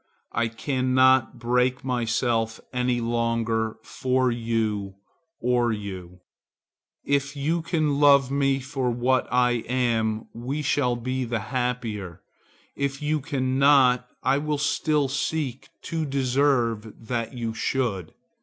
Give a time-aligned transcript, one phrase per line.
[0.31, 4.95] I cannot break myself any longer for you,
[5.39, 6.21] or you.
[7.05, 12.21] If you can love me for what I am, we shall be the happier.
[12.75, 18.15] If you cannot, I will still seek to deserve that you should.